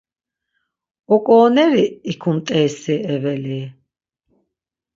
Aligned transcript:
Oǩooneri 1.13 1.85
ikumt̆eysi 2.11 2.95
eveli? 3.13 3.61